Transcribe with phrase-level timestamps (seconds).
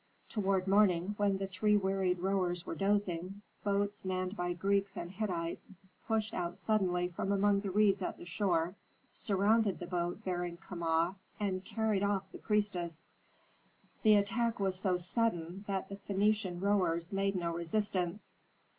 [0.29, 5.73] Toward morning, when the three wearied rowers were dozing, boats manned by Greeks and Hittites
[6.07, 8.73] pushed out suddenly from among reeds at the shore,
[9.11, 13.05] surrounded the boat bearing Kama, and carried off the priestess.
[14.01, 18.33] The attack was so sudden that the Phœnician rowers made no resistance.